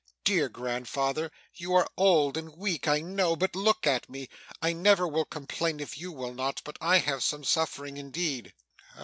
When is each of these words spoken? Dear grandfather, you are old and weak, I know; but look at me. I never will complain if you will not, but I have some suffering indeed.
Dear 0.23 0.49
grandfather, 0.49 1.31
you 1.53 1.75
are 1.75 1.87
old 1.95 2.35
and 2.35 2.57
weak, 2.57 2.87
I 2.87 3.01
know; 3.01 3.35
but 3.35 3.55
look 3.55 3.85
at 3.85 4.09
me. 4.09 4.29
I 4.59 4.73
never 4.73 5.07
will 5.07 5.25
complain 5.25 5.79
if 5.79 5.95
you 5.95 6.11
will 6.11 6.33
not, 6.33 6.59
but 6.65 6.75
I 6.81 6.97
have 6.97 7.21
some 7.21 7.43
suffering 7.43 7.97
indeed. 7.97 8.51